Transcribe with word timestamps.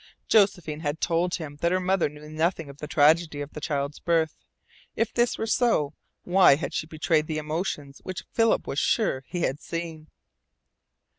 Josephine 0.27 0.79
had 0.79 0.99
told 0.99 1.35
him 1.35 1.57
that 1.57 1.71
her 1.71 1.79
mother 1.79 2.09
knew 2.09 2.27
nothing 2.27 2.71
of 2.71 2.79
the 2.79 2.87
tragedy 2.87 3.39
of 3.39 3.53
the 3.53 3.61
child's 3.61 3.99
birth. 3.99 4.35
If 4.95 5.13
this 5.13 5.37
were 5.37 5.45
so, 5.45 5.93
why 6.23 6.55
had 6.55 6.73
she 6.73 6.87
betrayed 6.87 7.27
the 7.27 7.37
emotions 7.37 7.99
which 7.99 8.23
Philip 8.31 8.65
was 8.65 8.79
sure 8.79 9.23
he 9.27 9.41
had 9.41 9.59
seen? 9.61 10.07